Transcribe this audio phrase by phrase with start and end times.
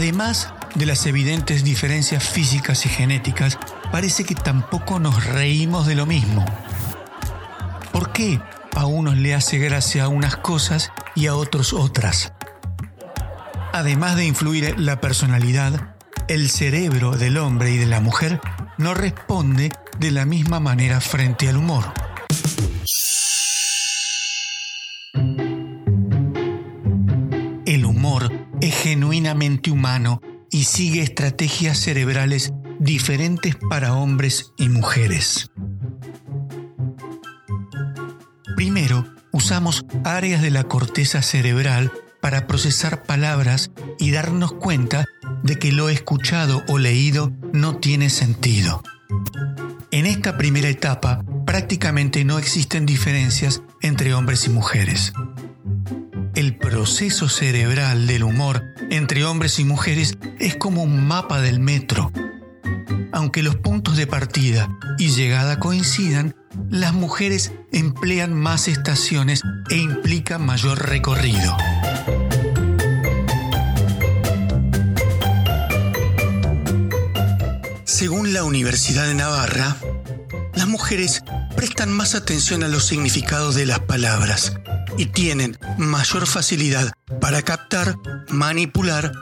[0.00, 3.58] Además de las evidentes diferencias físicas y genéticas,
[3.92, 6.42] parece que tampoco nos reímos de lo mismo.
[7.92, 8.40] ¿Por qué
[8.74, 12.32] a unos le hace gracia unas cosas y a otros otras?
[13.74, 15.94] Además de influir la personalidad,
[16.28, 18.40] el cerebro del hombre y de la mujer
[18.78, 21.92] no responde de la misma manera frente al humor.
[28.60, 35.50] Es genuinamente humano y sigue estrategias cerebrales diferentes para hombres y mujeres.
[38.56, 45.04] Primero, usamos áreas de la corteza cerebral para procesar palabras y darnos cuenta
[45.42, 48.82] de que lo escuchado o leído no tiene sentido.
[49.90, 55.12] En esta primera etapa prácticamente no existen diferencias entre hombres y mujeres.
[56.34, 62.12] El proceso cerebral del humor entre hombres y mujeres es como un mapa del metro.
[63.12, 66.36] Aunque los puntos de partida y llegada coincidan,
[66.68, 71.56] las mujeres emplean más estaciones e implican mayor recorrido.
[77.84, 79.76] Según la Universidad de Navarra,
[80.54, 81.22] las mujeres
[81.56, 84.54] prestan más atención a los significados de las palabras
[84.96, 87.96] y tienen mayor facilidad para captar,
[88.28, 89.12] manipular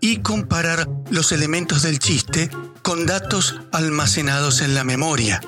[0.00, 2.50] y comparar los elementos del chiste
[2.82, 5.40] con datos almacenados en la memoria.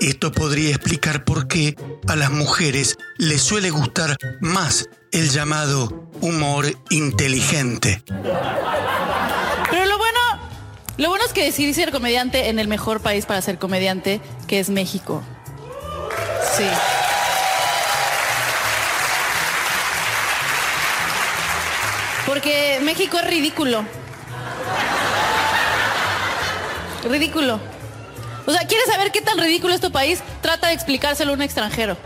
[0.00, 1.76] Esto podría explicar por qué
[2.08, 8.02] a las mujeres les suele gustar más el llamado humor inteligente.
[10.98, 14.60] Lo bueno es que decidí ser comediante en el mejor país para ser comediante, que
[14.60, 15.22] es México.
[16.56, 16.64] Sí.
[22.26, 23.84] Porque México es ridículo.
[27.04, 27.58] Ridículo.
[28.46, 30.20] O sea, ¿quieres saber qué tan ridículo es tu país?
[30.40, 31.96] Trata de explicárselo a un extranjero.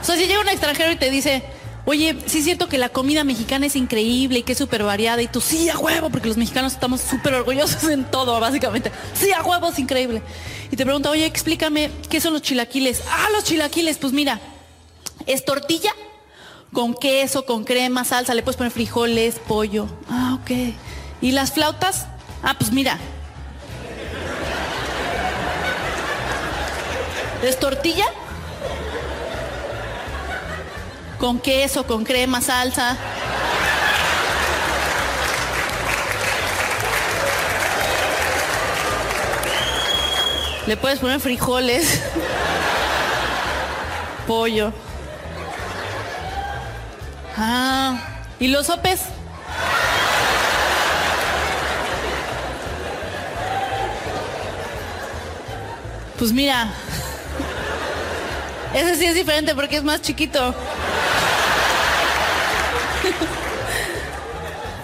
[0.00, 1.42] O sea, si llega un extranjero y te dice,
[1.84, 5.22] oye, sí es cierto que la comida mexicana es increíble y que es súper variada.
[5.22, 8.92] Y tú, sí, a huevo, porque los mexicanos estamos súper orgullosos en todo, básicamente.
[9.14, 10.22] Sí, a huevo, es increíble.
[10.70, 13.02] Y te pregunta, oye, explícame, ¿qué son los chilaquiles?
[13.10, 14.38] Ah, los chilaquiles, pues mira,
[15.26, 15.92] es tortilla
[16.72, 19.86] con queso, con crema, salsa, le puedes poner frijoles, pollo.
[20.08, 20.74] Ah, ok.
[21.20, 22.06] ¿Y las flautas?
[22.42, 22.98] Ah, pues mira.
[27.42, 28.04] ¿Es tortilla?
[31.18, 32.96] con queso, con crema, salsa.
[40.66, 42.02] Le puedes poner frijoles,
[44.26, 44.72] pollo.
[47.40, 47.96] Ah,
[48.40, 49.00] ¿y los sopes?
[56.18, 56.68] Pues mira,
[58.74, 60.52] ese sí es diferente porque es más chiquito.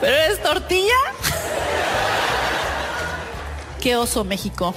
[0.01, 0.95] ¿Pero es tortilla?
[3.83, 4.73] Qué oso México.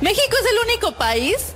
[0.00, 1.54] México es el único país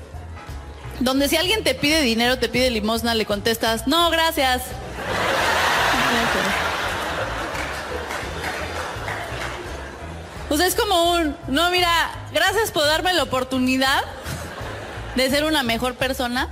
[1.02, 4.62] donde si alguien te pide dinero, te pide limosna, le contestas, no, gracias.
[10.48, 11.90] Pues es como un, no, mira,
[12.32, 14.04] gracias por darme la oportunidad
[15.16, 16.48] de ser una mejor persona.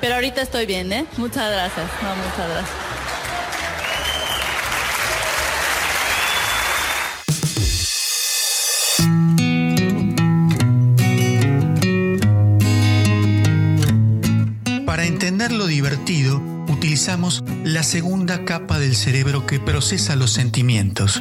[0.00, 1.06] Pero ahorita estoy bien, ¿eh?
[1.16, 1.86] Muchas gracias.
[2.02, 2.91] No, muchas gracias.
[15.02, 21.20] Para entender lo divertido, utilizamos la segunda capa del cerebro que procesa los sentimientos.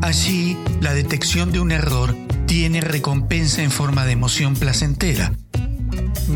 [0.00, 5.32] Allí, la detección de un error tiene recompensa en forma de emoción placentera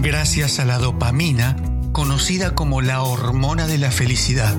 [0.02, 1.54] gracias a la dopamina,
[1.92, 4.56] conocida como la hormona de la felicidad.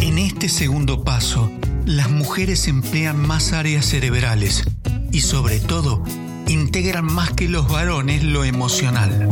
[0.00, 1.52] En este segundo paso,
[1.84, 4.64] las mujeres emplean más áreas cerebrales
[5.12, 6.02] y sobre todo
[6.48, 9.28] integran más que los varones lo emocional.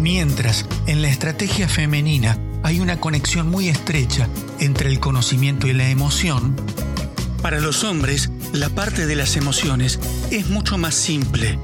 [0.00, 4.28] Mientras en la estrategia femenina hay una conexión muy estrecha
[4.58, 6.56] entre el conocimiento y la emoción,
[7.42, 11.58] para los hombres, la parte de las emociones es mucho más simple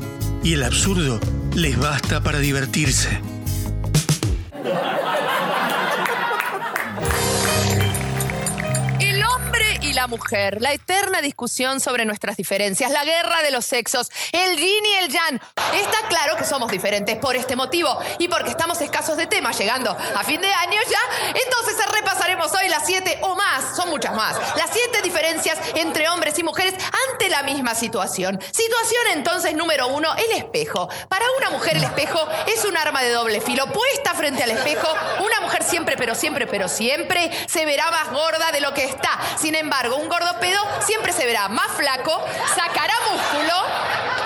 [0.44, 1.18] y el absurdo
[1.54, 3.20] les basta para divertirse.
[9.94, 14.58] La la mujer, la eterna discusión sobre nuestras diferencias, la guerra de los sexos, el
[14.58, 15.40] yin y el yang.
[15.72, 19.90] Está claro que somos diferentes por este motivo y porque estamos escasos de temas llegando
[19.90, 21.28] a fin de año ya.
[21.28, 26.38] Entonces repasaremos hoy las siete o más, son muchas más, las siete diferencias entre hombres
[26.38, 26.74] y mujeres
[27.10, 28.38] ante la misma situación.
[28.52, 30.86] Situación entonces número uno, el espejo.
[31.08, 33.72] Para una mujer el espejo es un arma de doble filo.
[33.72, 34.88] Puesta frente al espejo,
[35.24, 39.18] una mujer siempre, pero siempre, pero siempre se verá más gorda de lo que está.
[39.38, 43.54] Sin embargo, un gordo pedo siempre se verá más flaco, sacará músculo,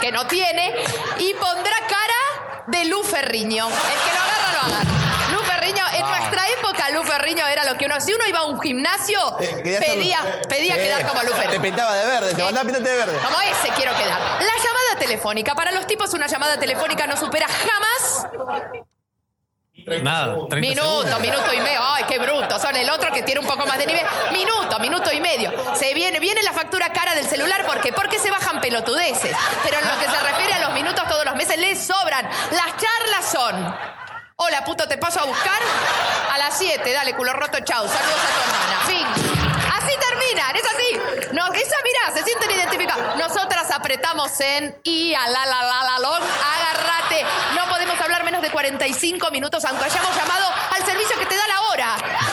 [0.00, 0.74] que no tiene,
[1.18, 3.66] y pondrá cara de Lu Ferriño.
[3.68, 4.90] El que lo agarra, lo agarra.
[5.32, 8.00] Lu Ferriño, en nuestra época, Lu Ferriño era lo que uno.
[8.00, 10.18] Si uno iba a un gimnasio, Eh, querías ser- pedía,
[10.48, 11.62] pedía Eh, quedar como Lu Te Ferriño.
[11.62, 13.18] pintaba de verde, te mandaba pintarte de verde.
[13.24, 14.18] Como ese quiero quedar.
[14.20, 15.54] La llamada telefónica.
[15.54, 18.26] Para los tipos, una llamada telefónica no supera jamás
[20.02, 21.20] Nada, 30 Minuto, segundos.
[21.20, 21.77] minuto y medio.
[22.68, 24.04] Son el otro que tiene un poco más de nivel.
[24.30, 25.50] Minuto, minuto y medio.
[25.74, 27.64] Se viene, viene la factura cara del celular.
[27.64, 27.94] ¿Por qué?
[27.94, 29.34] Porque se bajan pelotudeces.
[29.64, 32.28] Pero en lo que se refiere a los minutos todos los meses, les sobran.
[32.50, 33.74] Las charlas son.
[34.36, 35.58] Hola, puto, te paso a buscar.
[36.30, 37.88] A las 7, dale, culo roto, chau.
[37.88, 38.80] Saludos a tu hermana.
[38.86, 39.06] Fin.
[39.72, 41.32] Así terminan, es así.
[41.32, 43.16] No, esa, mirá, se sienten identificados.
[43.16, 47.24] Nosotras apretamos en y a la la la la long, agárrate.
[47.56, 51.48] No podemos hablar menos de 45 minutos, aunque hayamos llamado al servicio que te da
[51.48, 51.67] la hora.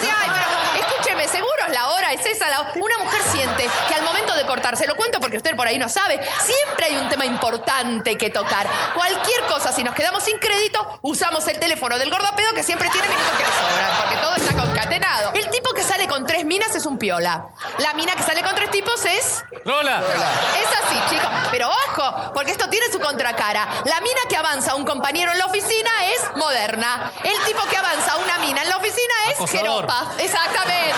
[0.01, 2.71] Sí, ay, pero escúcheme, seguro es la hora, es esa la hora.
[2.75, 5.77] Una mujer siente que al momento de cortar, se lo cuento porque usted por ahí
[5.77, 8.67] no sabe, siempre hay un tema importante que tocar.
[8.93, 12.89] Cualquier cosa, si nos quedamos sin crédito, usamos el teléfono del gordo pedo que siempre
[12.89, 15.31] tiene minutos que le sobran, porque todo está concatenado.
[15.33, 17.47] El tipo que sale con tres minas es un piola.
[17.79, 20.01] La mina que sale con tres tipos es Lola.
[20.59, 21.29] es así, chicos.
[21.51, 23.67] Pero ojo, porque esto tiene su contracara.
[23.85, 27.11] La mina que avanza a un compañero en la oficina es moderna.
[27.23, 29.65] El tipo que avanza a una mina en la oficina Acosador.
[29.87, 30.11] jeropa.
[30.19, 30.93] Exactamente.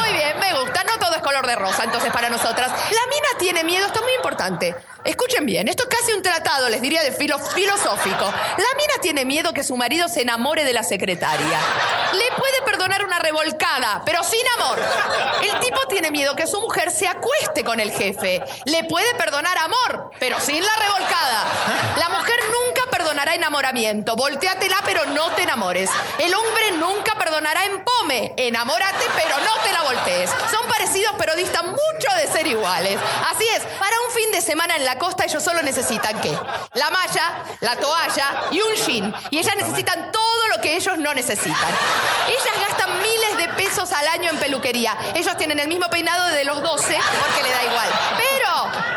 [0.00, 0.84] Muy bien, me gusta.
[0.84, 2.68] No todo es color de rosa, entonces, para nosotras.
[2.70, 4.74] La mina tiene miedo, esto es muy importante.
[5.04, 8.24] Escuchen bien, esto es casi un tratado, les diría, de filo- filosófico.
[8.24, 11.58] La mina tiene miedo que su marido se enamore de la secretaria.
[12.12, 14.78] Le puede perdonar una revolcada, pero sin amor.
[15.42, 18.42] El tipo tiene miedo que su mujer se acueste con el jefe.
[18.64, 21.44] Le puede perdonar amor, pero sin la revolcada.
[21.98, 24.14] La mujer nunca perdonará enamoramiento.
[24.14, 25.90] Volteatela, pero no te enamores.
[26.18, 28.32] El hombre nunca perdonará empome.
[28.36, 30.30] Enamórate, pero no te la voltees.
[30.50, 32.98] Son parecidos, pero distan mucho de ser iguales.
[33.28, 36.38] Así es, para un fin de semana en la costa ellos solo necesitan qué?
[36.74, 39.14] La malla, la toalla y un jean.
[39.30, 41.70] Y ellas necesitan todo lo que ellos no necesitan.
[42.28, 44.96] Ellas gastan miles de pesos al año en peluquería.
[45.14, 47.88] Ellos tienen el mismo peinado desde los 12 porque le da igual.
[48.16, 48.43] Pero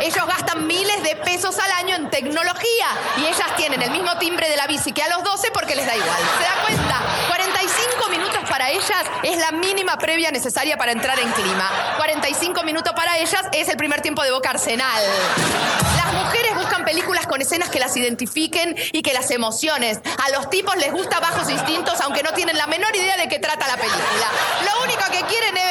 [0.02, 2.88] ellos gastan miles de pesos al año en tecnología.
[3.18, 5.86] Y ellas tienen el mismo timbre de la bici que a los 12 porque les
[5.86, 6.20] da igual.
[6.38, 7.02] ¿Se da cuenta?
[7.28, 11.96] 45 minutos para ellas es la mínima previa necesaria para entrar en clima.
[11.98, 15.04] 45 minutos para ellas es el primer tiempo de Boca Arsenal.
[15.96, 20.02] Las mujeres buscan películas con escenas que las identifiquen y que las emocionen.
[20.26, 23.40] A los tipos les gusta Bajos Instintos, aunque no tienen la menor idea de qué
[23.40, 24.28] trata la película.
[24.66, 25.67] Lo único que quieren es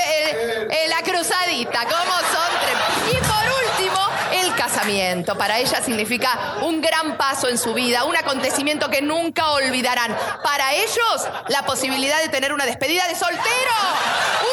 [5.34, 10.17] Para ella significa un gran paso en su vida, un acontecimiento que nunca olvidarán.
[10.43, 13.75] Para ellos, la posibilidad de tener una despedida de soltero.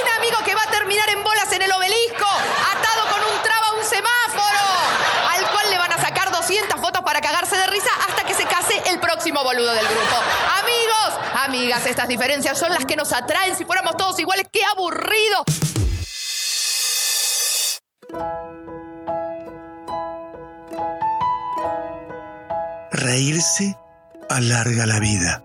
[0.01, 3.67] Un amigo que va a terminar en bolas en el obelisco, atado con un traba
[3.67, 4.65] a un semáforo,
[5.35, 8.45] al cual le van a sacar 200 fotos para cagarse de risa hasta que se
[8.45, 10.15] case el próximo boludo del grupo.
[10.59, 13.55] Amigos, amigas, estas diferencias son las que nos atraen.
[13.55, 15.43] Si fuéramos todos iguales, qué aburrido.
[23.03, 23.75] Reírse
[24.29, 25.43] alarga la vida.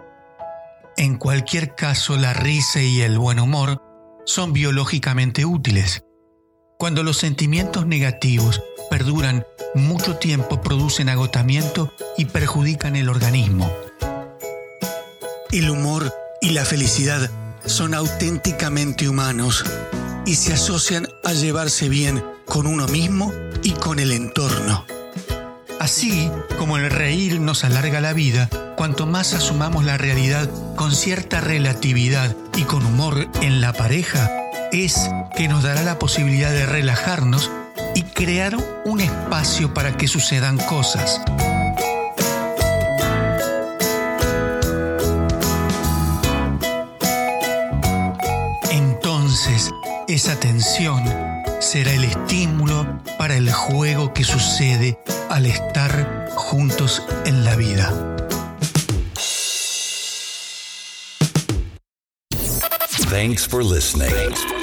[0.97, 3.83] En cualquier caso, la risa y el buen humor
[4.25, 6.05] son biológicamente útiles.
[6.79, 13.69] Cuando los sentimientos negativos perduran mucho tiempo, producen agotamiento y perjudican el organismo.
[15.51, 17.29] El humor y la felicidad
[17.65, 19.65] son auténticamente humanos
[20.27, 23.33] y se asocian a llevarse bien con uno mismo
[23.65, 24.87] y con el entorno.
[25.81, 31.41] Así como el reír nos alarga la vida, cuanto más asumamos la realidad con cierta
[31.41, 34.29] relatividad y con humor en la pareja,
[34.73, 37.51] es que nos dará la posibilidad de relajarnos
[37.95, 41.21] y crear un espacio para que sucedan cosas.
[48.73, 49.71] Entonces,
[50.09, 51.05] esa tensión
[51.61, 54.99] será el estímulo para el juego que sucede
[55.31, 57.93] al estar juntos en la vida.
[63.11, 64.58] Thanks for listening.